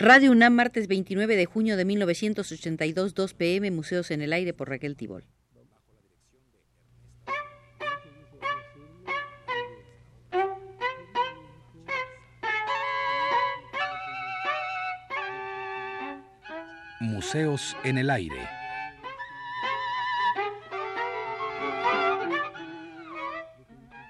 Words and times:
Radio 0.00 0.30
UNAM, 0.30 0.54
martes 0.54 0.86
29 0.86 1.34
de 1.34 1.44
junio 1.46 1.76
de 1.76 1.84
1982, 1.84 3.14
2 3.14 3.34
pm, 3.34 3.72
Museos 3.72 4.12
en 4.12 4.22
el 4.22 4.32
Aire 4.32 4.54
por 4.54 4.68
Raquel 4.68 4.94
Tibol. 4.94 5.24
Museos 17.00 17.76
en 17.82 17.98
el 17.98 18.10
Aire. 18.10 18.48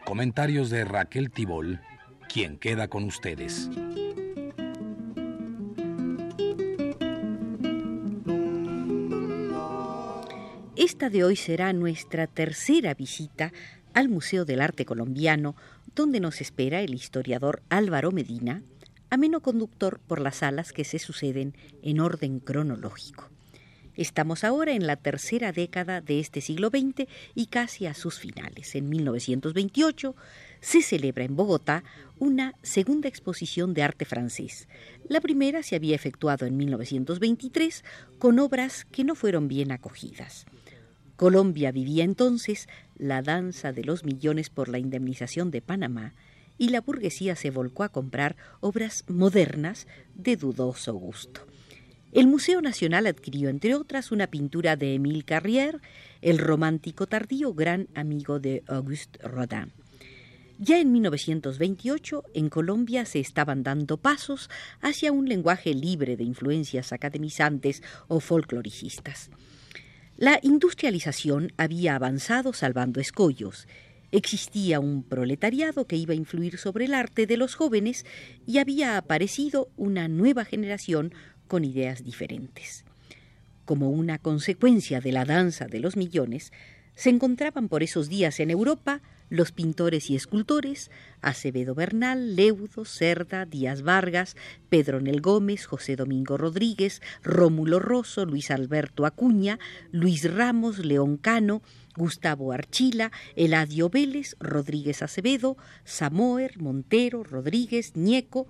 Comentarios 0.05 0.69
de 0.69 0.85
Raquel 0.85 1.31
Tibol, 1.31 1.81
quien 2.29 2.59
queda 2.59 2.89
con 2.89 3.05
ustedes. 3.05 3.71
Esta 10.89 11.11
de 11.11 11.23
hoy 11.23 11.37
será 11.37 11.75
nuestra 11.75 12.27
tercera 12.27 12.95
visita 12.95 13.53
al 13.93 14.09
Museo 14.09 14.47
del 14.47 14.63
Arte 14.63 14.87
Colombiano, 14.87 15.55
donde 15.95 16.19
nos 16.19 16.41
espera 16.41 16.81
el 16.81 16.95
historiador 16.95 17.61
Álvaro 17.69 18.11
Medina, 18.11 18.63
ameno 19.11 19.43
conductor 19.43 20.01
por 20.07 20.19
las 20.19 20.37
salas 20.37 20.73
que 20.73 20.85
se 20.85 20.99
suceden 20.99 21.55
en 21.83 22.01
orden 22.01 22.41
cronológico. 22.41 23.29
Estamos 23.97 24.45
ahora 24.45 24.73
en 24.73 24.87
la 24.87 24.97
tercera 24.97 25.53
década 25.53 26.01
de 26.01 26.21
este 26.21 26.41
siglo 26.41 26.71
XX 26.71 27.07
y 27.35 27.49
casi 27.49 27.85
a 27.85 27.93
sus 27.93 28.19
finales. 28.19 28.75
En 28.75 28.89
1928 28.89 30.17
se 30.61 30.81
celebra 30.81 31.25
en 31.25 31.37
Bogotá 31.37 31.85
una 32.19 32.55
segunda 32.63 33.09
exposición 33.09 33.75
de 33.75 33.83
arte 33.83 34.07
francés. 34.07 34.69
La 35.07 35.21
primera 35.21 35.63
se 35.63 35.77
había 35.77 35.97
efectuado 35.97 36.47
en 36.47 36.57
1923 36.57 37.85
con 38.19 38.39
obras 38.39 38.87
que 38.87 39.05
no 39.05 39.15
fueron 39.15 39.49
bien 39.49 39.71
acogidas. 39.71 40.47
Colombia 41.19 41.73
vivía 41.73 42.05
entonces 42.05 42.69
la 42.97 43.23
danza 43.23 43.73
de 43.73 43.83
los 43.83 44.05
millones 44.05 44.51
por 44.51 44.69
la 44.69 44.79
indemnización 44.79 45.51
de 45.51 45.61
Panamá 45.61 46.15
y 46.59 46.69
la 46.69 46.81
burguesía 46.81 47.35
se 47.35 47.51
volcó 47.51 47.83
a 47.83 47.89
comprar 47.89 48.37
obras 48.61 49.05
modernas 49.09 49.89
de 50.15 50.37
dudoso 50.37 50.95
gusto. 50.95 51.45
El 52.13 52.29
Museo 52.29 52.63
Nacional 52.63 53.09
adquirió, 53.09 53.49
entre 53.49 53.75
otras, 53.75 54.13
una 54.13 54.29
pintura 54.29 54.77
de 54.77 54.95
Émile 54.95 55.27
Carrière, 55.27 55.81
el 56.23 56.39
romántico 56.39 57.09
tardío 57.09 57.53
gran 57.53 57.89
amigo 57.97 58.39
de 58.39 58.63
Auguste 58.69 59.19
Rodin. 59.27 59.73
Ya 60.61 60.79
en 60.79 60.93
1928, 60.93 62.23
en 62.35 62.49
Colombia 62.49 63.05
se 63.07 63.19
estaban 63.19 63.65
dando 63.65 63.97
pasos 63.97 64.51
hacia 64.81 65.11
un 65.11 65.29
lenguaje 65.29 65.75
libre 65.75 66.17
de 66.17 66.23
influencias 66.23 66.93
academizantes 66.93 67.83
o 68.07 68.21
folcloricistas. 68.21 69.31
La 70.21 70.41
industrialización 70.43 71.53
había 71.59 71.95
avanzado 71.95 72.53
salvando 72.53 73.01
escollos. 73.01 73.69
Existía 74.11 74.81
un 74.81 75.05
proletariado 75.05 75.87
que 75.87 75.95
iba 75.95 76.13
a 76.13 76.17
influir 76.17 76.59
sobre 76.59 76.87
el 76.87 76.95
arte 76.95 77.29
de 77.29 77.37
los 77.37 77.55
jóvenes 77.55 78.05
y 78.45 78.59
había 78.59 78.97
aparecido 78.97 79.69
una 79.77 80.09
nueva 80.09 80.45
generación 80.45 81.15
con 81.47 81.65
ideas 81.65 82.03
diferentes. 82.03 82.85
Como 83.65 83.91
una 83.91 84.19
consecuencia 84.19 85.01
de 85.01 85.13
la 85.13 85.25
danza 85.25 85.67
de 85.67 85.79
los 85.79 85.97
millones, 85.97 86.53
se 86.97 87.11
encontraban 87.11 87.69
por 87.69 87.85
esos 87.85 88.09
días 88.09 88.41
en 88.41 88.51
Europa 88.51 89.03
los 89.29 89.53
pintores 89.53 90.11
y 90.11 90.17
escultores 90.17 90.91
Acevedo 91.21 91.75
Bernal, 91.75 92.37
Leudo, 92.37 92.85
Cerda, 92.85 93.45
Díaz 93.45 93.83
Vargas, 93.83 94.37
Pedro 94.69 95.01
Nel 95.01 95.21
Gómez, 95.21 95.67
José 95.67 95.97
Domingo 95.97 96.37
Rodríguez, 96.37 97.03
Rómulo 97.23 97.79
Rosso, 97.79 98.25
Luis 98.25 98.51
Alberto 98.51 99.07
Acuña, 99.07 99.59
Luis 99.91 100.33
Ramos, 100.33 100.79
León 100.79 101.17
Cano, 101.17 101.63
Gustavo 101.97 102.53
Archila, 102.53 103.11
Eladio 103.35 103.91
Vélez, 103.91 104.37
Rodríguez 104.39 105.03
Acevedo, 105.03 105.57
Samoer, 105.85 106.61
Montero, 106.61 107.25
Rodríguez, 107.25 107.97
Ñeco, 107.97 108.47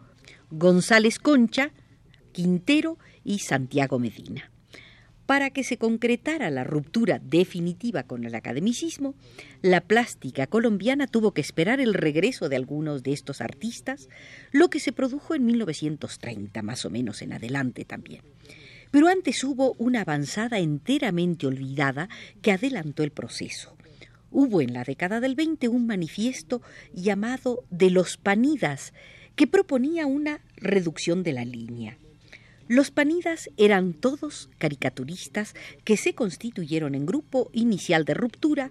González 0.50 1.19
Concha, 1.19 1.72
Quintero 2.33 2.99
y 3.25 3.41
Santiago 3.41 3.99
Medina. 3.99 4.50
Para 5.28 5.50
que 5.50 5.62
se 5.62 5.77
concretara 5.77 6.49
la 6.49 6.65
ruptura 6.65 7.19
definitiva 7.19 8.05
con 8.05 8.25
el 8.25 8.34
academicismo, 8.34 9.15
la 9.61 9.83
plástica 9.83 10.47
colombiana 10.47 11.06
tuvo 11.06 11.34
que 11.34 11.43
esperar 11.43 11.81
el 11.81 11.93
regreso 11.93 12.49
de 12.49 12.56
algunos 12.56 13.03
de 13.03 13.12
estos 13.12 13.43
artistas, 13.43 14.09
lo 14.53 14.71
que 14.71 14.81
se 14.81 14.91
produjo 14.91 15.34
en 15.34 15.44
1930, 15.44 16.62
más 16.62 16.87
o 16.87 16.88
menos 16.88 17.21
en 17.21 17.34
adelante 17.34 17.84
también. 17.84 18.22
Pero 18.91 19.09
antes 19.09 19.44
hubo 19.44 19.75
una 19.75 20.00
avanzada 20.00 20.61
enteramente 20.61 21.47
olvidada 21.47 22.09
que 22.41 22.53
adelantó 22.53 23.03
el 23.03 23.11
proceso. 23.11 23.77
Hubo 24.31 24.62
en 24.62 24.72
la 24.72 24.83
década 24.83 25.21
del 25.21 25.34
20 25.34 25.69
un 25.69 25.87
manifiesto 25.87 26.62
llamado 26.94 27.65
de 27.69 27.91
los 27.91 28.17
panidas, 28.17 28.94
que 29.37 29.47
proponía 29.47 30.06
una 30.06 30.41
reducción 30.56 31.22
de 31.22 31.34
la 31.34 31.44
línea. 31.44 31.99
Los 32.69 32.91
panidas 32.91 33.49
eran 33.56 33.95
todos 33.95 34.51
caricaturistas 34.59 35.55
que 35.84 35.97
se 35.97 36.15
constituyeron 36.15 36.95
en 36.95 37.06
grupo 37.06 37.49
inicial 37.55 38.05
de 38.05 38.12
ruptura, 38.12 38.71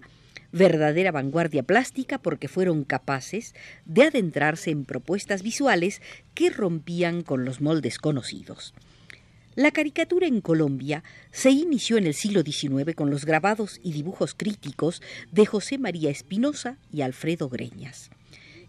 verdadera 0.52 1.12
vanguardia 1.12 1.64
plástica 1.64 2.20
porque 2.20 2.48
fueron 2.48 2.84
capaces 2.84 3.56
de 3.86 4.04
adentrarse 4.04 4.70
en 4.70 4.86
propuestas 4.86 5.42
visuales 5.42 6.04
que 6.36 6.52
rompían 6.52 7.24
con 7.24 7.44
los 7.44 7.60
moldes 7.60 7.98
conocidos. 7.98 8.76
La 9.56 9.72
caricatura 9.72 10.28
en 10.28 10.42
Colombia 10.42 11.04
se 11.32 11.50
inició 11.50 11.98
en 11.98 12.06
el 12.06 12.14
siglo 12.14 12.44
XIX 12.44 12.94
con 12.94 13.10
los 13.10 13.26
grabados 13.26 13.80
y 13.82 13.94
dibujos 13.94 14.36
críticos 14.36 15.02
de 15.32 15.48
José 15.48 15.80
María 15.80 16.12
Espinosa 16.12 16.78
y 16.94 17.02
Alfredo 17.02 17.50
Greñas. 17.50 18.12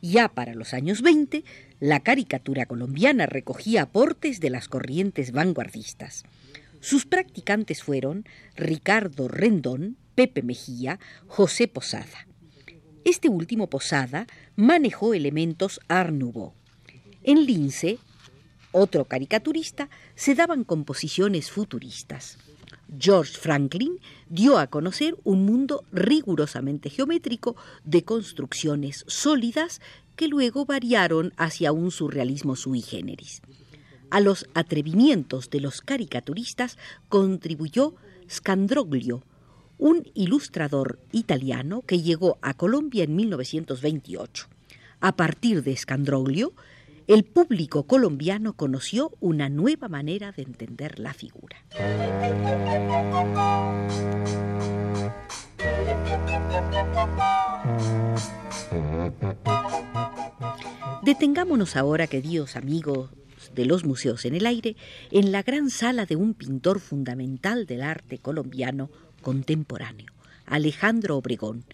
Ya 0.00 0.28
para 0.28 0.54
los 0.54 0.74
años 0.74 1.02
20 1.02 1.44
la 1.80 2.00
caricatura 2.00 2.66
colombiana 2.66 3.26
recogía 3.26 3.82
aportes 3.82 4.40
de 4.40 4.50
las 4.50 4.68
corrientes 4.68 5.32
vanguardistas. 5.32 6.24
Sus 6.80 7.06
practicantes 7.06 7.82
fueron 7.82 8.24
Ricardo 8.56 9.28
Rendón, 9.28 9.96
Pepe 10.14 10.42
Mejía, 10.42 11.00
José 11.26 11.66
Posada. 11.66 12.26
Este 13.04 13.28
último 13.28 13.68
Posada 13.68 14.26
manejó 14.54 15.14
elementos 15.14 15.80
Art 15.88 16.12
Nouveau. 16.12 16.54
En 17.24 17.46
Lince, 17.46 17.98
otro 18.70 19.06
caricaturista, 19.06 19.88
se 20.14 20.34
daban 20.34 20.64
composiciones 20.64 21.50
futuristas. 21.50 22.38
George 22.96 23.36
Franklin 23.38 23.98
dio 24.28 24.58
a 24.58 24.68
conocer 24.68 25.16
un 25.24 25.44
mundo 25.44 25.84
rigurosamente 25.92 26.90
geométrico 26.90 27.56
de 27.84 28.04
construcciones 28.04 29.04
sólidas 29.06 29.80
que 30.16 30.28
luego 30.28 30.64
variaron 30.64 31.32
hacia 31.36 31.72
un 31.72 31.90
surrealismo 31.90 32.56
sui 32.56 32.82
generis. 32.82 33.42
A 34.10 34.20
los 34.20 34.46
atrevimientos 34.54 35.50
de 35.50 35.60
los 35.60 35.82
caricaturistas 35.82 36.78
contribuyó 37.08 37.94
Scandroglio, 38.28 39.22
un 39.76 40.10
ilustrador 40.14 40.98
italiano 41.12 41.82
que 41.82 42.00
llegó 42.00 42.38
a 42.42 42.54
Colombia 42.54 43.04
en 43.04 43.14
1928. 43.14 44.48
A 45.00 45.14
partir 45.14 45.62
de 45.62 45.76
Scandroglio, 45.76 46.52
el 47.08 47.24
público 47.24 47.84
colombiano 47.84 48.52
conoció 48.52 49.16
una 49.18 49.48
nueva 49.48 49.88
manera 49.88 50.30
de 50.30 50.42
entender 50.42 50.98
la 50.98 51.14
figura. 51.14 51.56
Detengámonos 61.02 61.76
ahora, 61.76 62.06
queridos 62.08 62.56
amigos 62.56 63.08
de 63.54 63.64
los 63.64 63.86
museos 63.86 64.26
en 64.26 64.34
el 64.34 64.44
aire, 64.44 64.76
en 65.10 65.32
la 65.32 65.42
gran 65.42 65.70
sala 65.70 66.04
de 66.04 66.16
un 66.16 66.34
pintor 66.34 66.78
fundamental 66.78 67.64
del 67.64 67.80
arte 67.80 68.18
colombiano 68.18 68.90
contemporáneo, 69.22 70.12
Alejandro 70.44 71.16
Obregón, 71.16 71.64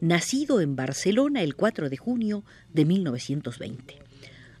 nacido 0.00 0.60
en 0.60 0.76
Barcelona 0.76 1.42
el 1.42 1.56
4 1.56 1.90
de 1.90 1.96
junio 1.96 2.44
de 2.72 2.84
1920. 2.84 4.03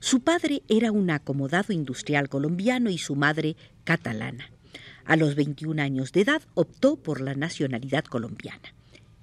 Su 0.04 0.20
padre 0.20 0.62
era 0.68 0.92
un 0.92 1.08
acomodado 1.08 1.72
industrial 1.72 2.28
colombiano 2.28 2.90
y 2.90 2.98
su 2.98 3.16
madre 3.16 3.56
catalana. 3.84 4.50
A 5.06 5.16
los 5.16 5.34
21 5.34 5.80
años 5.80 6.12
de 6.12 6.20
edad 6.20 6.42
optó 6.52 6.96
por 6.96 7.22
la 7.22 7.32
nacionalidad 7.32 8.04
colombiana. 8.04 8.74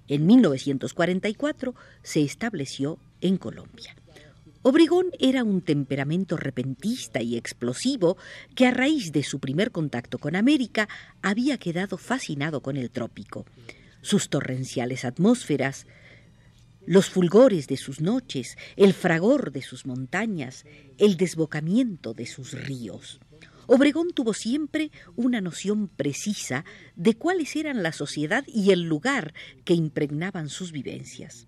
En 0.08 0.26
1944 0.26 1.76
se 2.02 2.24
estableció 2.24 2.98
en 3.22 3.38
Colombia. 3.38 3.96
Obregón 4.64 5.12
era 5.20 5.44
un 5.44 5.62
temperamento 5.62 6.36
repentista 6.36 7.22
y 7.22 7.38
explosivo 7.38 8.18
que 8.56 8.66
a 8.66 8.72
raíz 8.72 9.12
de 9.12 9.22
su 9.22 9.38
primer 9.38 9.70
contacto 9.70 10.18
con 10.18 10.36
América 10.36 10.90
había 11.22 11.60
quedado 11.60 12.00
fascinado 12.00 12.64
con 12.64 12.76
el 12.76 12.90
trópico. 12.90 13.46
Sus 14.02 14.30
torrenciales 14.30 15.06
atmósferas, 15.06 15.86
los 16.86 17.10
fulgores 17.10 17.68
de 17.68 17.78
sus 17.78 18.02
noches, 18.02 18.58
el 18.76 18.94
fragor 18.94 19.52
de 19.52 19.62
sus 19.62 19.86
montañas, 19.86 20.66
el 20.98 21.18
desbocamiento 21.18 22.14
de 22.14 22.26
sus 22.26 22.54
ríos. 22.54 23.20
Obregón 23.68 24.12
tuvo 24.14 24.34
siempre 24.34 24.92
una 25.16 25.40
noción 25.40 25.88
precisa 25.88 26.66
de 26.96 27.16
cuáles 27.16 27.56
eran 27.56 27.84
la 27.84 27.92
sociedad 27.92 28.44
y 28.48 28.72
el 28.72 28.82
lugar 28.84 29.34
que 29.64 29.74
impregnaban 29.74 30.50
sus 30.50 30.72
vivencias. 30.72 31.48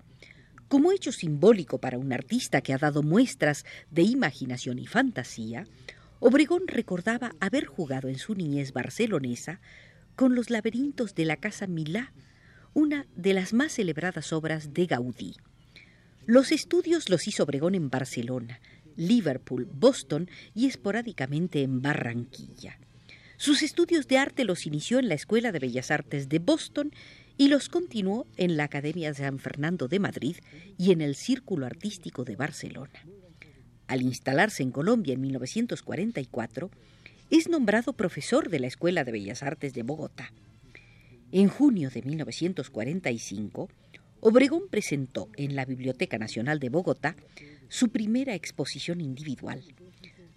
Como 0.67 0.91
hecho 0.91 1.11
simbólico 1.11 1.79
para 1.79 1.97
un 1.97 2.13
artista 2.13 2.61
que 2.61 2.73
ha 2.73 2.77
dado 2.77 3.03
muestras 3.03 3.65
de 3.91 4.03
imaginación 4.03 4.79
y 4.79 4.87
fantasía, 4.87 5.67
Obregón 6.19 6.63
recordaba 6.67 7.33
haber 7.41 7.65
jugado 7.65 8.07
en 8.07 8.17
su 8.17 8.33
niñez 8.33 8.71
barcelonesa 8.71 9.59
con 10.15 10.35
los 10.35 10.49
laberintos 10.49 11.15
de 11.15 11.25
la 11.25 11.35
Casa 11.35 11.67
Milá, 11.67 12.13
una 12.73 13.05
de 13.15 13.33
las 13.33 13.53
más 13.53 13.73
celebradas 13.73 14.33
obras 14.33 14.73
de 14.73 14.85
Gaudí. 14.85 15.35
Los 16.25 16.51
estudios 16.51 17.09
los 17.09 17.27
hizo 17.27 17.43
Obregón 17.43 17.75
en 17.75 17.89
Barcelona, 17.89 18.59
Liverpool, 18.95 19.67
Boston 19.71 20.29
y 20.53 20.67
esporádicamente 20.67 21.61
en 21.61 21.81
Barranquilla. 21.81 22.79
Sus 23.37 23.61
estudios 23.61 24.07
de 24.07 24.17
arte 24.17 24.45
los 24.45 24.65
inició 24.65 24.99
en 24.99 25.09
la 25.09 25.15
Escuela 25.15 25.51
de 25.51 25.59
Bellas 25.59 25.91
Artes 25.91 26.29
de 26.29 26.39
Boston 26.39 26.91
y 27.37 27.49
los 27.49 27.67
continuó 27.67 28.27
en 28.37 28.57
la 28.57 28.65
Academia 28.65 29.09
de 29.09 29.17
San 29.17 29.39
Fernando 29.39 29.87
de 29.87 29.99
Madrid 29.99 30.37
y 30.77 30.91
en 30.91 31.01
el 31.01 31.15
Círculo 31.15 31.65
Artístico 31.65 32.23
de 32.23 32.35
Barcelona. 32.35 33.05
Al 33.87 34.01
instalarse 34.01 34.63
en 34.63 34.71
Colombia 34.71 35.13
en 35.13 35.21
1944, 35.21 36.71
es 37.29 37.49
nombrado 37.49 37.93
profesor 37.93 38.49
de 38.49 38.59
la 38.59 38.67
Escuela 38.67 39.03
de 39.03 39.11
Bellas 39.11 39.43
Artes 39.43 39.73
de 39.73 39.83
Bogotá. 39.83 40.31
En 41.35 41.47
junio 41.47 41.89
de 41.89 42.03
1945, 42.03 43.67
Obregón 44.19 44.67
presentó 44.69 45.29
en 45.35 45.55
la 45.55 45.65
Biblioteca 45.65 46.19
Nacional 46.19 46.59
de 46.59 46.69
Bogotá 46.69 47.15
su 47.69 47.89
primera 47.89 48.35
exposición 48.35 49.01
individual. 49.01 49.63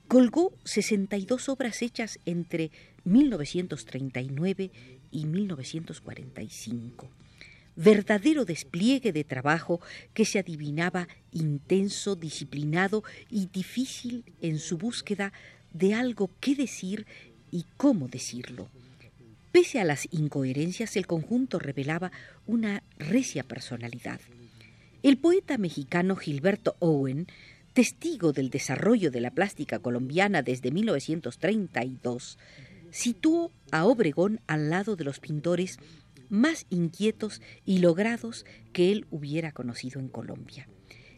Colgó 0.08 0.54
62 0.64 1.50
obras 1.50 1.82
hechas 1.82 2.18
entre 2.24 2.70
1939 3.04 4.70
y 5.10 5.26
1945. 5.26 7.10
Verdadero 7.76 8.46
despliegue 8.46 9.12
de 9.12 9.24
trabajo 9.24 9.82
que 10.14 10.24
se 10.24 10.38
adivinaba 10.38 11.08
intenso, 11.30 12.16
disciplinado 12.16 13.04
y 13.28 13.48
difícil 13.48 14.24
en 14.40 14.58
su 14.58 14.78
búsqueda 14.78 15.34
de 15.74 15.92
algo 15.92 16.30
que 16.40 16.54
decir 16.54 17.04
y 17.50 17.66
cómo 17.76 18.08
decirlo. 18.08 18.70
Pese 19.56 19.80
a 19.80 19.84
las 19.84 20.06
incoherencias, 20.10 20.96
el 20.96 21.06
conjunto 21.06 21.58
revelaba 21.58 22.12
una 22.46 22.82
recia 22.98 23.42
personalidad. 23.42 24.20
El 25.02 25.16
poeta 25.16 25.56
mexicano 25.56 26.14
Gilberto 26.14 26.76
Owen, 26.78 27.26
testigo 27.72 28.34
del 28.34 28.50
desarrollo 28.50 29.10
de 29.10 29.22
la 29.22 29.30
plástica 29.30 29.78
colombiana 29.78 30.42
desde 30.42 30.70
1932, 30.72 32.36
situó 32.90 33.50
a 33.70 33.86
Obregón 33.86 34.42
al 34.46 34.68
lado 34.68 34.94
de 34.94 35.04
los 35.04 35.20
pintores 35.20 35.78
más 36.28 36.66
inquietos 36.68 37.40
y 37.64 37.78
logrados 37.78 38.44
que 38.74 38.92
él 38.92 39.06
hubiera 39.10 39.52
conocido 39.52 40.00
en 40.00 40.08
Colombia. 40.08 40.68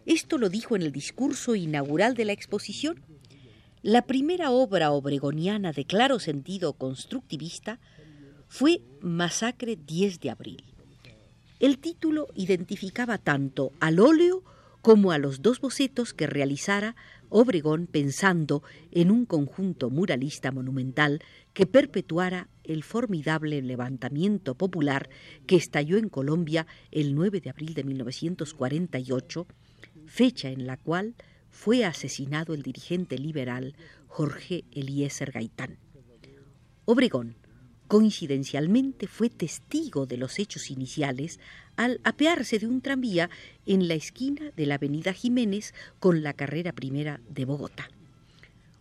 Esto 0.07 0.39
lo 0.39 0.49
dijo 0.49 0.77
en 0.77 0.83
el 0.83 0.93
discurso 0.93 1.57
inaugural 1.57 2.15
de 2.15 2.27
la 2.27 2.35
exposición. 2.35 3.03
La 3.83 4.03
primera 4.03 4.53
obra 4.53 4.93
obregoniana 4.93 5.73
de 5.73 5.87
claro 5.87 6.21
sentido 6.21 6.75
constructivista 6.75 7.81
fue 8.49 8.83
Masacre 9.01 9.77
10 9.77 10.21
de 10.21 10.31
abril. 10.31 10.65
El 11.61 11.79
título 11.79 12.29
identificaba 12.35 13.19
tanto 13.19 13.73
al 13.81 14.01
óleo 14.01 14.43
como 14.81 15.13
a 15.13 15.19
los 15.19 15.43
dos 15.43 15.61
bocetos 15.61 16.15
que 16.15 16.27
realizara 16.27 16.95
Obregón 17.31 17.87
pensando 17.87 18.63
en 18.91 19.11
un 19.11 19.27
conjunto 19.27 19.91
muralista 19.91 20.51
monumental 20.51 21.21
que 21.53 21.67
perpetuara 21.67 22.49
el 22.65 22.85
formidable 22.85 23.61
levantamiento 23.61 24.55
popular 24.55 25.11
que 25.47 25.57
estalló 25.57 25.99
en 25.99 26.09
Colombia 26.09 26.67
el 26.91 27.15
9 27.15 27.41
de 27.41 27.51
abril 27.51 27.75
de 27.75 27.85
1948, 27.85 29.47
fecha 30.07 30.49
en 30.49 30.67
la 30.67 30.77
cual 30.77 31.17
fue 31.51 31.85
asesinado 31.85 32.55
el 32.55 32.63
dirigente 32.63 33.19
liberal 33.19 33.75
Jorge 34.07 34.65
Eliezer 34.73 35.33
Gaitán. 35.33 35.79
Obregón, 36.85 37.37
coincidencialmente 37.89 39.07
fue 39.07 39.31
testigo 39.31 40.07
de 40.07 40.19
los 40.19 40.39
hechos 40.39 40.71
iniciales 40.71 41.41
al 41.77 42.01
apearse 42.05 42.59
de 42.59 42.67
un 42.67 42.83
tranvía 42.83 43.31
en 43.67 43.89
la 43.89 43.95
esquina 43.95 44.53
de 44.57 44.67
la 44.67 44.77
avenida 44.77 45.13
Jiménez 45.13 45.75
con 45.99 46.23
la 46.23 46.35
carrera 46.35 46.73
primera 46.73 47.21
de 47.29 47.45
Bogotá. 47.47 47.89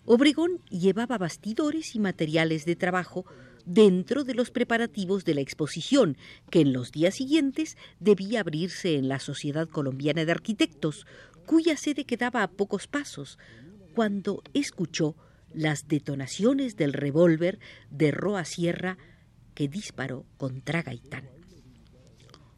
Obregón 0.06 0.62
llevaba 0.70 1.18
bastidores 1.18 1.96
y 1.96 2.00
materiales 2.00 2.66
de 2.66 2.76
trabajo 2.76 3.26
dentro 3.66 4.24
de 4.24 4.34
los 4.34 4.52
preparativos 4.52 5.26
de 5.26 5.36
la 5.36 5.42
exposición, 5.42 6.18
que 6.50 6.62
en 6.62 6.72
los 6.72 6.92
días 6.92 7.16
siguientes 7.16 7.78
debía 8.00 8.40
abrirse 8.40 8.96
en 8.96 9.10
la 9.10 9.20
Sociedad 9.20 9.68
Colombiana 9.68 10.24
de 10.24 10.32
Arquitectos, 10.32 11.06
cuya 11.46 11.76
sede 11.76 12.06
quedaba 12.06 12.44
a 12.44 12.48
pocos 12.50 12.88
pasos, 12.88 13.38
cuando 13.94 14.42
escuchó 14.54 15.16
las 15.54 15.88
detonaciones 15.88 16.76
del 16.76 16.94
revólver 16.94 17.60
de 17.90 18.12
Roa 18.12 18.46
Sierra 18.46 18.98
que 19.54 19.68
disparó 19.68 20.26
contra 20.38 20.84
Gaitán. 20.84 21.30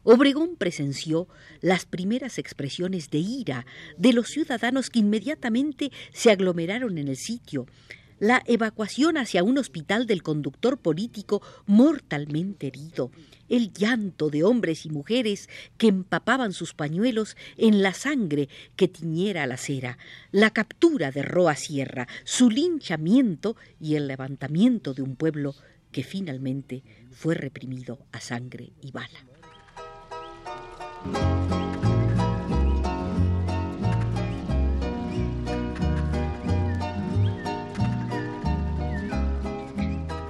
Obregón 0.02 0.56
presenció 0.56 1.28
las 1.60 1.84
primeras 1.84 2.38
expresiones 2.38 3.10
de 3.10 3.18
ira 3.18 3.66
de 3.98 4.12
los 4.12 4.28
ciudadanos 4.28 4.88
que 4.88 5.00
inmediatamente 5.00 5.92
se 6.12 6.30
aglomeraron 6.30 6.96
en 6.96 7.08
el 7.08 7.16
sitio, 7.16 7.66
la 8.20 8.42
evacuación 8.46 9.16
hacia 9.16 9.42
un 9.42 9.58
hospital 9.58 10.06
del 10.06 10.22
conductor 10.22 10.78
político 10.78 11.42
mortalmente 11.66 12.68
herido, 12.68 13.10
el 13.48 13.72
llanto 13.72 14.30
de 14.30 14.44
hombres 14.44 14.86
y 14.86 14.90
mujeres 14.90 15.48
que 15.76 15.88
empapaban 15.88 16.52
sus 16.52 16.74
pañuelos 16.74 17.36
en 17.56 17.82
la 17.82 17.94
sangre 17.94 18.48
que 18.76 18.86
tiñera 18.86 19.46
la 19.46 19.56
cera, 19.56 19.98
la 20.30 20.50
captura 20.50 21.10
de 21.10 21.22
Roa 21.22 21.56
Sierra, 21.56 22.06
su 22.24 22.50
linchamiento 22.50 23.56
y 23.80 23.96
el 23.96 24.06
levantamiento 24.06 24.94
de 24.94 25.02
un 25.02 25.16
pueblo 25.16 25.54
que 25.90 26.04
finalmente 26.04 26.84
fue 27.10 27.34
reprimido 27.34 27.98
a 28.12 28.20
sangre 28.20 28.70
y 28.80 28.92
bala. 28.92 29.24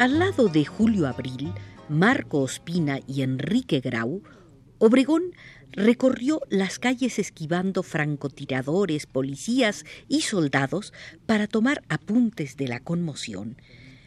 Al 0.01 0.19
lado 0.19 0.49
de 0.49 0.65
Julio 0.65 1.07
Abril, 1.07 1.53
Marco 1.91 2.39
Ospina 2.39 3.01
y 3.07 3.21
Enrique 3.21 3.81
Grau, 3.81 4.23
Obregón 4.79 5.35
recorrió 5.73 6.41
las 6.49 6.79
calles 6.79 7.19
esquivando 7.19 7.83
francotiradores, 7.83 9.05
policías 9.05 9.85
y 10.09 10.23
soldados 10.23 10.95
para 11.27 11.49
tomar 11.49 11.83
apuntes 11.91 12.57
de 12.57 12.69
la 12.69 12.81
conmoción. 12.81 13.61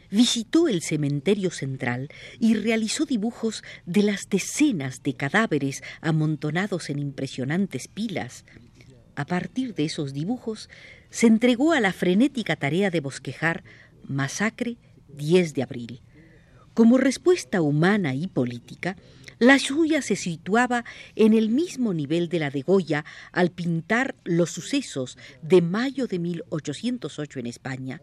Visitó 0.09 0.67
el 0.67 0.81
cementerio 0.81 1.51
central 1.51 2.09
y 2.39 2.55
realizó 2.55 3.05
dibujos 3.05 3.63
de 3.85 4.01
las 4.01 4.29
decenas 4.29 5.03
de 5.03 5.13
cadáveres 5.13 5.83
amontonados 6.01 6.89
en 6.89 6.97
impresionantes 6.97 7.87
pilas. 7.87 8.45
A 9.15 9.25
partir 9.25 9.75
de 9.75 9.85
esos 9.85 10.11
dibujos, 10.11 10.71
se 11.11 11.27
entregó 11.27 11.71
a 11.71 11.79
la 11.79 11.93
frenética 11.93 12.55
tarea 12.55 12.89
de 12.89 12.99
bosquejar 12.99 13.63
masacre 14.07 14.77
10 15.15 15.53
de 15.53 15.63
abril. 15.63 16.01
Como 16.73 16.97
respuesta 16.97 17.61
humana 17.61 18.15
y 18.15 18.27
política, 18.27 18.95
la 19.39 19.59
suya 19.59 20.01
se 20.01 20.15
situaba 20.15 20.85
en 21.15 21.33
el 21.33 21.49
mismo 21.49 21.93
nivel 21.93 22.29
de 22.29 22.39
la 22.39 22.49
de 22.49 22.61
Goya 22.61 23.03
al 23.31 23.51
pintar 23.51 24.15
los 24.23 24.51
sucesos 24.51 25.17
de 25.41 25.61
mayo 25.61 26.07
de 26.07 26.19
1808 26.19 27.39
en 27.39 27.47
España, 27.47 28.01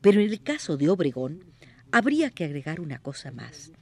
pero 0.00 0.20
en 0.20 0.30
el 0.30 0.42
caso 0.42 0.76
de 0.76 0.88
Obregón 0.88 1.44
habría 1.92 2.30
que 2.30 2.44
agregar 2.44 2.80
una 2.80 2.98
cosa 2.98 3.30
más. 3.32 3.72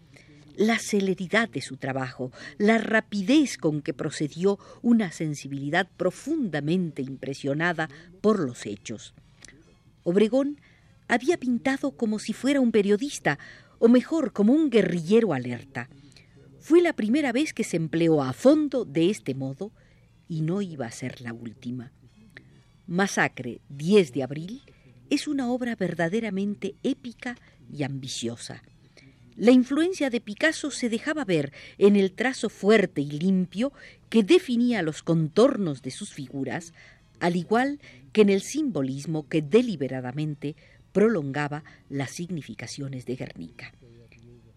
La 0.56 0.78
celeridad 0.78 1.48
de 1.48 1.60
su 1.60 1.76
trabajo, 1.76 2.30
la 2.58 2.78
rapidez 2.78 3.58
con 3.58 3.82
que 3.82 3.92
procedió 3.92 4.58
una 4.82 5.10
sensibilidad 5.10 5.88
profundamente 5.96 7.02
impresionada 7.02 7.88
por 8.20 8.38
los 8.38 8.64
hechos. 8.66 9.14
Obregón 10.04 10.60
había 11.08 11.38
pintado 11.38 11.92
como 11.92 12.18
si 12.18 12.32
fuera 12.32 12.60
un 12.60 12.72
periodista, 12.72 13.38
o 13.78 13.88
mejor, 13.88 14.32
como 14.32 14.52
un 14.52 14.70
guerrillero 14.70 15.32
alerta. 15.32 15.88
Fue 16.60 16.80
la 16.80 16.94
primera 16.94 17.32
vez 17.32 17.52
que 17.52 17.64
se 17.64 17.76
empleó 17.76 18.22
a 18.22 18.32
fondo 18.32 18.84
de 18.84 19.10
este 19.10 19.34
modo 19.34 19.72
y 20.28 20.40
no 20.40 20.62
iba 20.62 20.86
a 20.86 20.90
ser 20.90 21.20
la 21.20 21.32
última. 21.32 21.92
Masacre 22.86 23.60
10 23.68 24.12
de 24.12 24.22
abril 24.22 24.62
es 25.10 25.28
una 25.28 25.50
obra 25.50 25.76
verdaderamente 25.76 26.74
épica 26.82 27.36
y 27.70 27.82
ambiciosa. 27.82 28.62
La 29.36 29.50
influencia 29.50 30.10
de 30.10 30.20
Picasso 30.20 30.70
se 30.70 30.88
dejaba 30.88 31.24
ver 31.24 31.52
en 31.78 31.96
el 31.96 32.12
trazo 32.12 32.48
fuerte 32.48 33.00
y 33.00 33.10
limpio 33.10 33.72
que 34.08 34.22
definía 34.22 34.82
los 34.82 35.02
contornos 35.02 35.82
de 35.82 35.90
sus 35.90 36.12
figuras, 36.12 36.72
al 37.20 37.36
igual 37.36 37.80
que 38.12 38.22
en 38.22 38.28
el 38.28 38.42
simbolismo 38.42 39.28
que 39.28 39.42
deliberadamente 39.42 40.54
prolongaba 40.94 41.64
las 41.90 42.12
significaciones 42.12 43.04
de 43.04 43.16
Guernica. 43.16 43.74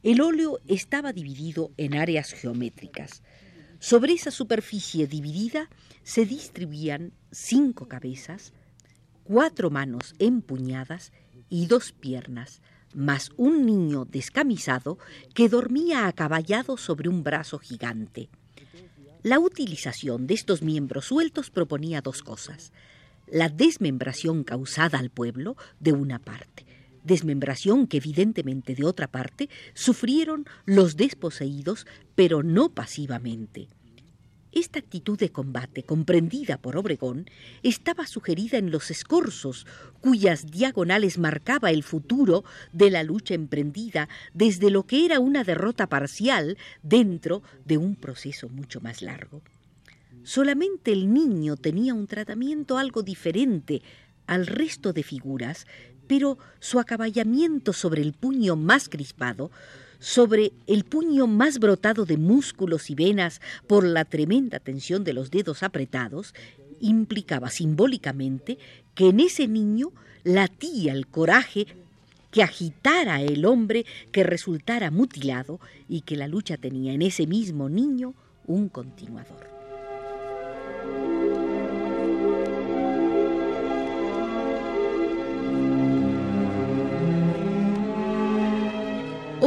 El 0.04 0.22
óleo 0.22 0.60
estaba 0.68 1.12
dividido 1.12 1.72
en 1.78 1.96
áreas 1.96 2.32
geométricas. 2.32 3.24
Sobre 3.80 4.14
esa 4.14 4.30
superficie 4.30 5.08
dividida 5.08 5.68
se 6.04 6.28
distribuían 6.28 7.12
cinco 7.32 7.88
cabezas, 7.88 8.54
cuatro 9.24 9.72
manos 9.72 10.14
empuñadas 10.20 11.12
y 11.50 11.66
dos 11.66 11.92
piernas, 11.92 12.62
más 12.94 13.32
un 13.36 13.66
niño 13.66 14.06
descamisado 14.06 15.00
que 15.34 15.50
dormía 15.50 16.08
acaballado 16.08 16.78
sobre 16.78 17.10
un 17.10 17.24
brazo 17.24 17.58
gigante. 17.58 18.30
La 19.24 19.40
utilización 19.40 20.28
de 20.28 20.36
estos 20.36 20.62
miembros 20.62 21.06
sueltos 21.06 21.50
proponía 21.50 22.02
dos 22.02 22.22
cosas. 22.22 22.72
La 23.30 23.50
desmembración 23.50 24.44
causada 24.44 25.00
al 25.00 25.10
pueblo, 25.10 25.58
de 25.80 25.92
una 25.92 26.20
parte, 26.20 26.66
desmembración 27.04 27.86
que 27.86 27.98
evidentemente 27.98 28.74
de 28.74 28.86
otra 28.86 29.08
parte 29.08 29.50
sufrieron 29.74 30.46
los 30.66 30.96
desposeídos, 30.96 31.86
pero 32.16 32.42
no 32.42 32.70
pasivamente. 32.70 33.68
Esta 34.54 34.80
actitud 34.80 35.20
de 35.20 35.30
combate, 35.30 35.84
comprendida 35.84 36.58
por 36.58 36.78
Obregón, 36.78 37.30
estaba 37.64 38.08
sugerida 38.08 38.58
en 38.58 38.72
los 38.72 38.92
escorzos, 38.92 39.68
cuyas 40.00 40.50
diagonales 40.50 41.18
marcaba 41.18 41.70
el 41.70 41.84
futuro 41.84 42.46
de 42.72 42.90
la 42.90 43.04
lucha 43.04 43.34
emprendida 43.34 44.08
desde 44.34 44.72
lo 44.72 44.88
que 44.88 45.06
era 45.06 45.20
una 45.20 45.44
derrota 45.44 45.88
parcial 45.88 46.58
dentro 46.82 47.44
de 47.66 47.78
un 47.78 47.96
proceso 47.98 48.48
mucho 48.48 48.80
más 48.80 49.02
largo. 49.02 49.42
Solamente 50.28 50.92
el 50.92 51.14
niño 51.14 51.56
tenía 51.56 51.94
un 51.94 52.06
tratamiento 52.06 52.78
algo 52.78 53.02
diferente 53.02 53.82
al 54.26 54.46
resto 54.46 54.92
de 54.92 55.02
figuras, 55.02 55.66
pero 56.06 56.38
su 56.60 56.82
acaballamiento 56.82 57.72
sobre 57.72 58.02
el 58.02 58.12
puño 58.12 58.58
más 58.58 58.90
crispado 58.90 59.52
sobre 60.00 60.52
el 60.68 60.84
puño 60.84 61.28
más 61.28 61.60
brotado 61.60 62.04
de 62.06 62.18
músculos 62.18 62.90
y 62.90 62.96
venas 62.96 63.40
por 63.68 63.86
la 63.86 64.04
tremenda 64.04 64.60
tensión 64.60 65.06
de 65.06 65.14
los 65.14 65.32
dedos 65.32 65.64
apretados, 65.64 66.36
implicaba 66.82 67.50
simbólicamente 67.50 68.58
que 68.96 69.08
en 69.08 69.22
ese 69.22 69.48
niño 69.48 69.94
latía 70.26 70.92
el 70.92 71.08
coraje 71.08 71.68
que 72.32 72.44
agitara 72.44 73.22
el 73.22 73.46
hombre 73.46 73.86
que 74.12 74.24
resultara 74.24 74.92
mutilado 74.92 75.62
y 75.88 76.02
que 76.02 76.18
la 76.18 76.28
lucha 76.28 76.58
tenía 76.58 76.92
en 76.92 77.02
ese 77.02 77.28
mismo 77.28 77.70
niño 77.70 78.14
un 78.46 78.68
continuador. 78.68 79.57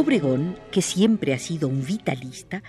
Obregón, 0.00 0.56
que 0.72 0.80
siempre 0.80 1.34
ha 1.34 1.38
sido 1.38 1.68
un 1.68 1.84
vitalista, 1.84 2.62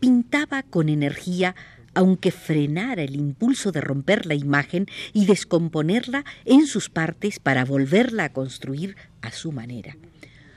pintaba 0.00 0.62
con 0.62 0.88
energía 0.88 1.54
aunque 1.92 2.30
frenara 2.30 3.02
el 3.02 3.14
impulso 3.14 3.72
de 3.72 3.82
romper 3.82 4.24
la 4.24 4.34
imagen 4.34 4.86
y 5.12 5.26
descomponerla 5.26 6.24
en 6.46 6.66
sus 6.66 6.88
partes 6.88 7.40
para 7.40 7.66
volverla 7.66 8.24
a 8.24 8.32
construir 8.32 8.96
a 9.20 9.32
su 9.32 9.52
manera. 9.52 9.98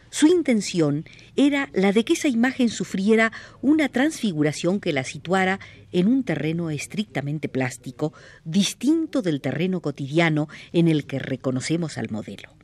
Su 0.10 0.28
intención 0.28 1.04
era 1.36 1.70
la 1.74 1.92
de 1.92 2.06
que 2.06 2.14
esa 2.14 2.30
imagen 2.30 2.70
sufriera 2.70 3.34
una 3.62 3.90
transfiguración 3.90 4.80
que 4.80 4.94
la 4.94 5.04
situara 5.04 5.60
en 5.92 6.08
un 6.08 6.24
terreno 6.24 6.70
estrictamente 6.70 7.50
plástico, 7.50 8.14
distinto 8.46 9.22
del 9.22 9.42
terreno 9.42 9.82
cotidiano 9.82 10.48
en 10.72 10.88
el 10.88 11.06
que 11.06 11.20
reconocemos 11.20 11.98
al 11.98 12.10
modelo. 12.10 12.56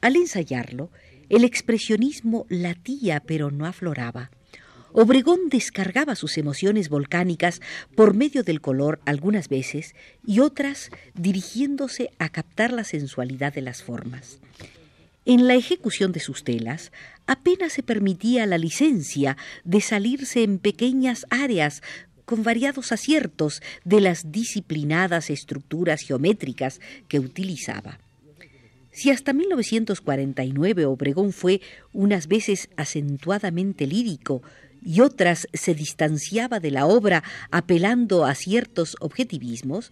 Al 0.00 0.16
ensayarlo, 0.16 0.90
el 1.28 1.44
expresionismo 1.44 2.46
latía 2.48 3.20
pero 3.20 3.50
no 3.50 3.66
afloraba. 3.66 4.30
Obregón 4.92 5.48
descargaba 5.50 6.14
sus 6.14 6.38
emociones 6.38 6.88
volcánicas 6.88 7.60
por 7.96 8.14
medio 8.14 8.44
del 8.44 8.60
color 8.60 9.00
algunas 9.06 9.48
veces 9.48 9.94
y 10.24 10.38
otras 10.38 10.90
dirigiéndose 11.14 12.10
a 12.20 12.28
captar 12.28 12.72
la 12.72 12.84
sensualidad 12.84 13.52
de 13.52 13.62
las 13.62 13.82
formas. 13.82 14.38
En 15.24 15.48
la 15.48 15.54
ejecución 15.54 16.12
de 16.12 16.20
sus 16.20 16.44
telas 16.44 16.92
apenas 17.26 17.72
se 17.72 17.82
permitía 17.82 18.46
la 18.46 18.58
licencia 18.58 19.36
de 19.64 19.80
salirse 19.80 20.44
en 20.44 20.58
pequeñas 20.58 21.26
áreas 21.30 21.82
con 22.24 22.42
variados 22.42 22.92
aciertos 22.92 23.62
de 23.84 24.00
las 24.00 24.30
disciplinadas 24.30 25.30
estructuras 25.30 26.02
geométricas 26.02 26.80
que 27.08 27.18
utilizaba. 27.18 27.98
Si 28.94 29.10
hasta 29.10 29.32
1949 29.32 30.86
Obregón 30.86 31.32
fue 31.32 31.60
unas 31.92 32.28
veces 32.28 32.68
acentuadamente 32.76 33.88
lírico 33.88 34.40
y 34.84 35.00
otras 35.00 35.48
se 35.52 35.74
distanciaba 35.74 36.60
de 36.60 36.70
la 36.70 36.86
obra 36.86 37.24
apelando 37.50 38.24
a 38.24 38.36
ciertos 38.36 38.96
objetivismos, 39.00 39.90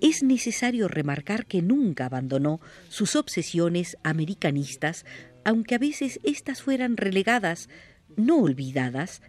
es 0.00 0.22
necesario 0.22 0.86
remarcar 0.86 1.46
que 1.46 1.60
nunca 1.60 2.06
abandonó 2.06 2.60
sus 2.88 3.16
obsesiones 3.16 3.96
americanistas, 4.04 5.04
aunque 5.44 5.74
a 5.74 5.78
veces 5.78 6.20
éstas 6.22 6.62
fueran 6.62 6.96
relegadas, 6.96 7.68
no 8.16 8.38
olvidadas, 8.38 9.22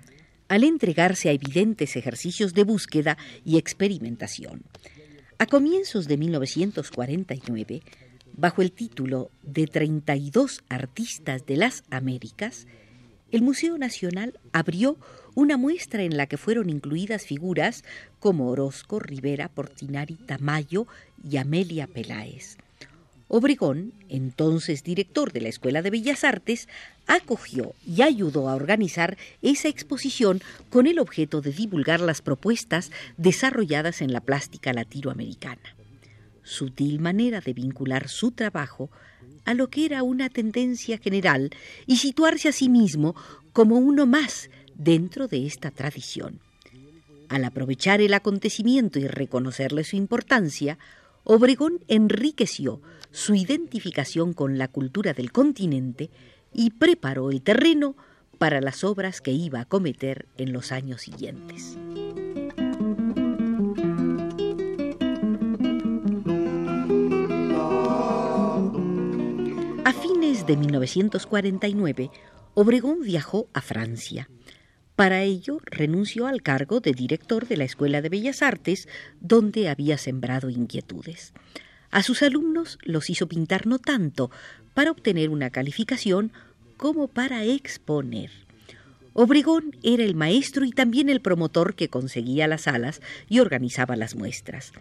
al 0.48 0.64
entregarse 0.64 1.30
a 1.30 1.32
evidentes 1.32 1.96
ejercicios 1.96 2.54
de 2.54 2.66
búsqueda 2.66 3.18
y 3.44 3.58
experimentación. 3.58 4.62
A 5.40 5.48
comienzos 5.48 6.08
de 6.08 6.18
1949, 6.18 7.82
bajo 8.40 8.62
el 8.62 8.72
título 8.72 9.32
de 9.44 9.68
32 9.68 10.64
artistas 10.70 11.46
de 11.46 11.58
las 11.58 11.84
Américas, 11.90 12.68
el 13.32 13.42
Museo 13.42 13.78
Nacional 13.78 14.40
abrió 14.54 14.98
una 15.36 15.58
muestra 15.58 16.04
en 16.04 16.18
la 16.18 16.26
que 16.26 16.38
fueron 16.38 16.70
incluidas 16.70 17.26
figuras 17.26 17.84
como 18.20 18.50
Orozco, 18.50 19.00
Rivera, 19.00 19.50
Portinari, 19.50 20.16
Tamayo 20.16 20.88
y 21.30 21.38
Amelia 21.38 21.88
Peláez. 21.88 22.58
Obregón, 23.28 23.94
entonces 24.08 24.84
director 24.84 25.32
de 25.32 25.42
la 25.42 25.50
Escuela 25.50 25.82
de 25.82 25.92
Bellas 25.92 26.24
Artes, 26.24 26.68
acogió 27.06 27.74
y 27.86 28.02
ayudó 28.02 28.50
a 28.50 28.56
organizar 28.56 29.18
esa 29.44 29.68
exposición 29.68 30.42
con 30.72 30.88
el 30.88 30.98
objeto 30.98 31.42
de 31.42 31.52
divulgar 31.52 32.00
las 32.00 32.22
propuestas 32.22 32.90
desarrolladas 33.18 34.02
en 34.02 34.14
la 34.14 34.22
plástica 34.22 34.74
latinoamericana 34.74 35.76
sutil 36.50 37.00
manera 37.00 37.42
de 37.42 37.54
vincular 37.54 38.10
su 38.10 38.32
trabajo 38.32 38.90
a 39.46 39.54
lo 39.54 39.70
que 39.70 39.86
era 39.86 40.04
una 40.04 40.30
tendencia 40.30 40.98
general 40.98 41.52
y 41.86 41.98
situarse 41.98 42.50
a 42.50 42.52
sí 42.52 42.70
mismo 42.70 43.16
como 43.54 43.78
uno 43.78 44.06
más 44.06 44.50
dentro 44.76 45.28
de 45.28 45.46
esta 45.46 45.72
tradición. 45.72 46.40
Al 47.30 47.46
aprovechar 47.46 48.02
el 48.02 48.14
acontecimiento 48.14 48.98
y 48.98 49.08
reconocerle 49.08 49.84
su 49.84 49.96
importancia, 49.96 50.80
Obregón 51.24 51.80
enriqueció 51.88 52.82
su 53.12 53.36
identificación 53.36 54.34
con 54.34 54.58
la 54.58 54.68
cultura 54.68 55.14
del 55.14 55.32
continente 55.32 56.10
y 56.52 56.72
preparó 56.72 57.30
el 57.30 57.44
terreno 57.44 57.96
para 58.40 58.62
las 58.62 58.84
obras 58.84 59.22
que 59.22 59.32
iba 59.32 59.62
a 59.62 59.66
cometer 59.66 60.28
en 60.38 60.54
los 60.54 60.72
años 60.72 61.02
siguientes. 61.02 61.78
De 70.50 70.58
1949, 70.58 72.12
Obregón 72.56 73.02
viajó 73.02 73.48
a 73.54 73.62
Francia. 73.62 74.30
Para 74.96 75.22
ello 75.24 75.60
renunció 75.66 76.28
al 76.28 76.42
cargo 76.42 76.80
de 76.80 76.92
director 76.92 77.48
de 77.48 77.56
la 77.56 77.66
Escuela 77.66 78.02
de 78.02 78.10
Bellas 78.10 78.42
Artes, 78.42 78.88
donde 79.22 79.70
había 79.70 79.98
sembrado 79.98 80.50
inquietudes. 80.50 81.34
A 81.92 82.04
sus 82.04 82.24
alumnos 82.24 82.80
los 82.84 83.10
hizo 83.10 83.28
pintar 83.28 83.68
no 83.68 83.80
tanto 83.80 84.32
para 84.74 84.92
obtener 84.92 85.30
una 85.30 85.52
calificación 85.52 86.32
como 86.78 87.08
para 87.08 87.44
exponer. 87.44 88.32
Obregón 89.14 89.76
era 89.84 90.04
el 90.04 90.16
maestro 90.16 90.66
y 90.66 90.72
también 90.72 91.10
el 91.10 91.22
promotor 91.22 91.76
que 91.76 91.90
conseguía 91.90 92.48
las 92.48 92.62
salas 92.62 93.02
y 93.28 93.40
organizaba 93.40 93.96
las 93.96 94.16
muestras. 94.16 94.74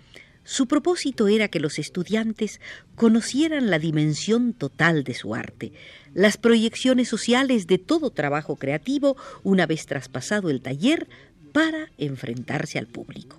Su 0.49 0.67
propósito 0.67 1.29
era 1.29 1.49
que 1.49 1.61
los 1.61 1.79
estudiantes 1.79 2.59
conocieran 2.95 3.69
la 3.69 3.79
dimensión 3.79 4.55
total 4.55 5.05
de 5.05 5.13
su 5.13 5.35
arte, 5.35 5.73
las 6.15 6.39
proyecciones 6.39 7.07
sociales 7.07 7.67
de 7.67 7.77
todo 7.77 8.09
trabajo 8.09 8.57
creativo 8.57 9.19
una 9.43 9.67
vez 9.67 9.85
traspasado 9.85 10.49
el 10.49 10.63
taller 10.63 11.07
para 11.53 11.91
enfrentarse 11.99 12.79
al 12.79 12.87
público. 12.87 13.39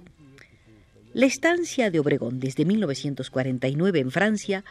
La 1.15 1.25
estancia 1.25 1.89
de 1.89 1.99
Obregón 1.99 2.39
desde 2.39 2.63
1949 2.63 3.99
en 3.99 4.11
Francia 4.11 4.63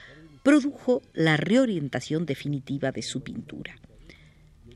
produjo 0.44 1.02
la 1.14 1.36
reorientación 1.36 2.24
definitiva 2.24 2.92
de 2.92 3.02
su 3.02 3.20
pintura. 3.20 3.74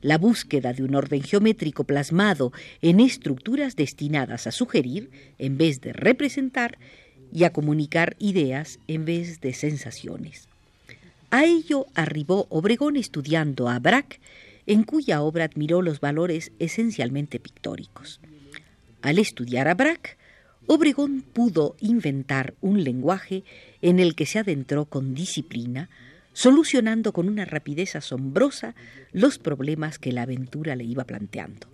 La 0.01 0.17
búsqueda 0.17 0.73
de 0.73 0.83
un 0.83 0.95
orden 0.95 1.23
geométrico 1.23 1.85
plasmado 1.85 2.51
en 2.81 2.99
estructuras 2.99 3.77
destinadas 3.77 4.47
a 4.47 4.51
sugerir, 4.51 5.11
en 5.37 5.57
vez 5.57 5.79
de 5.79 5.93
representar, 5.93 6.77
y 7.33 7.45
a 7.45 7.51
comunicar 7.51 8.15
ideas 8.19 8.79
en 8.87 9.05
vez 9.05 9.41
de 9.41 9.53
sensaciones. 9.53 10.47
A 11.31 11.45
ello 11.45 11.87
arribó 11.95 12.45
Obregón 12.49 12.95
estudiando 12.95 13.67
a 13.67 13.79
Braque, 13.79 14.19
en 14.67 14.83
cuya 14.83 15.21
obra 15.21 15.45
admiró 15.45 15.81
los 15.81 15.99
valores 15.99 16.51
esencialmente 16.59 17.39
pictóricos. 17.39 18.21
Al 19.01 19.17
estudiar 19.17 19.67
a 19.67 19.73
Braque, 19.73 20.11
Obregón 20.67 21.23
pudo 21.33 21.75
inventar 21.81 22.53
un 22.61 22.83
lenguaje 22.83 23.43
en 23.81 23.99
el 23.99 24.15
que 24.15 24.25
se 24.25 24.39
adentró 24.39 24.85
con 24.85 25.13
disciplina, 25.13 25.89
solucionando 26.33 27.13
con 27.13 27.27
una 27.27 27.45
rapidez 27.45 27.95
asombrosa 27.95 28.75
los 29.11 29.39
problemas 29.39 29.99
que 29.99 30.13
la 30.13 30.21
aventura 30.21 30.75
le 30.75 30.85
iba 30.85 31.03
planteando. 31.03 31.67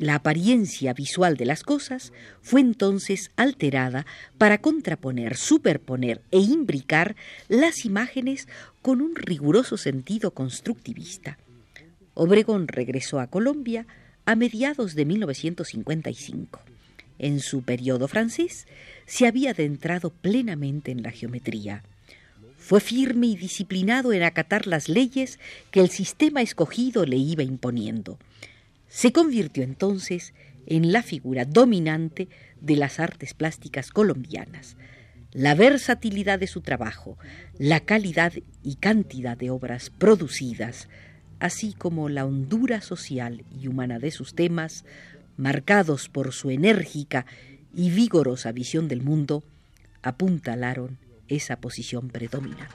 La 0.00 0.14
apariencia 0.14 0.94
visual 0.94 1.36
de 1.36 1.44
las 1.44 1.62
cosas 1.62 2.14
fue 2.40 2.62
entonces 2.62 3.32
alterada 3.36 4.06
para 4.38 4.56
contraponer, 4.56 5.36
superponer 5.36 6.22
e 6.30 6.38
imbricar 6.38 7.16
las 7.48 7.84
imágenes 7.84 8.48
con 8.80 9.02
un 9.02 9.14
riguroso 9.14 9.76
sentido 9.76 10.30
constructivista. 10.30 11.36
Obregón 12.14 12.66
regresó 12.66 13.20
a 13.20 13.26
Colombia 13.26 13.86
a 14.24 14.36
mediados 14.36 14.94
de 14.94 15.04
1955. 15.04 16.60
En 17.18 17.40
su 17.40 17.60
periodo 17.60 18.08
francés 18.08 18.66
se 19.04 19.26
había 19.26 19.50
adentrado 19.50 20.08
plenamente 20.08 20.92
en 20.92 21.02
la 21.02 21.10
geometría. 21.10 21.82
Fue 22.56 22.80
firme 22.80 23.26
y 23.26 23.36
disciplinado 23.36 24.14
en 24.14 24.22
acatar 24.22 24.66
las 24.66 24.88
leyes 24.88 25.38
que 25.70 25.80
el 25.80 25.90
sistema 25.90 26.40
escogido 26.40 27.04
le 27.04 27.18
iba 27.18 27.42
imponiendo. 27.42 28.18
Se 28.90 29.12
convirtió 29.12 29.62
entonces 29.62 30.34
en 30.66 30.92
la 30.92 31.02
figura 31.02 31.44
dominante 31.44 32.28
de 32.60 32.74
las 32.74 32.98
artes 32.98 33.34
plásticas 33.34 33.92
colombianas. 33.92 34.76
La 35.32 35.54
versatilidad 35.54 36.40
de 36.40 36.48
su 36.48 36.60
trabajo, 36.60 37.16
la 37.56 37.78
calidad 37.78 38.32
y 38.64 38.74
cantidad 38.74 39.36
de 39.36 39.50
obras 39.50 39.90
producidas, 39.90 40.88
así 41.38 41.72
como 41.72 42.08
la 42.08 42.26
hondura 42.26 42.80
social 42.80 43.44
y 43.56 43.68
humana 43.68 44.00
de 44.00 44.10
sus 44.10 44.34
temas, 44.34 44.84
marcados 45.36 46.08
por 46.08 46.32
su 46.32 46.50
enérgica 46.50 47.26
y 47.72 47.90
vigorosa 47.90 48.50
visión 48.50 48.88
del 48.88 49.02
mundo, 49.02 49.44
apuntalaron 50.02 50.98
esa 51.28 51.60
posición 51.60 52.08
predominante. 52.08 52.74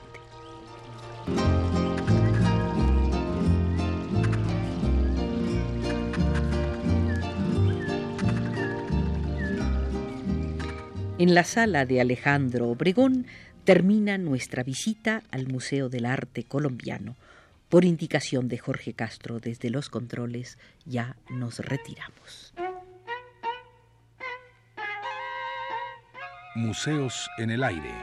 En 11.18 11.34
la 11.34 11.44
sala 11.44 11.86
de 11.86 12.02
Alejandro 12.02 12.68
Obregón 12.68 13.26
termina 13.64 14.18
nuestra 14.18 14.62
visita 14.62 15.22
al 15.30 15.48
Museo 15.48 15.88
del 15.88 16.04
Arte 16.04 16.44
Colombiano. 16.44 17.16
Por 17.70 17.86
indicación 17.86 18.48
de 18.48 18.58
Jorge 18.58 18.92
Castro 18.92 19.40
desde 19.40 19.70
los 19.70 19.88
controles 19.88 20.58
ya 20.84 21.16
nos 21.30 21.60
retiramos. 21.60 22.52
Museos 26.54 27.30
en 27.38 27.50
el 27.50 27.64
aire. 27.64 27.94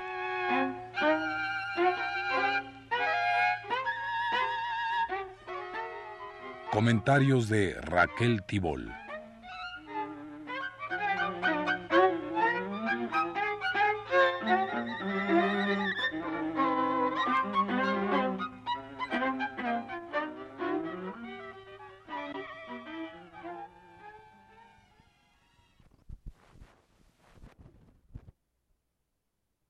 Comentarios 6.71 7.47
de 7.47 7.75
Raquel 7.79 8.41
Tibol. 8.47 9.02